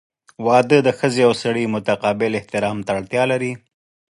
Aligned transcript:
•واده 0.45 0.77
د 0.83 0.89
ښځې 0.99 1.21
او 1.27 1.33
سړي 1.43 1.63
متقابل 1.75 2.31
احترام 2.39 2.77
ته 2.85 2.91
اړتیا 2.99 3.23
لري. 3.31 3.51